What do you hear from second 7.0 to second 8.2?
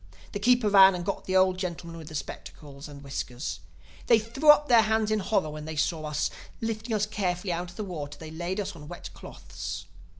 carefully out of the water